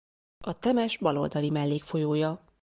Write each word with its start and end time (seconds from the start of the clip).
A 0.39 0.59
Temes 0.59 0.97
bal 0.97 1.17
oldali 1.17 1.49
mellékfolyója. 1.49 2.43